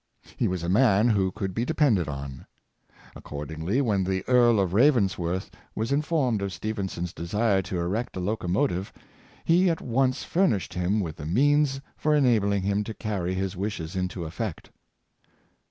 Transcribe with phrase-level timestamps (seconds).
[0.35, 2.47] He was a man who could be depended on.
[3.15, 8.19] Accord ingly, when the Earl of Ravensworth was informed of Stephenson's desire to erect a
[8.19, 8.91] locomotive
[9.45, 13.95] he at once furnished him with the means for enablino^ him to carrv' his wishes
[13.95, 14.71] into effect.